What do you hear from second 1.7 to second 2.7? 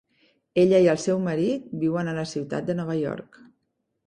viuen a la ciutat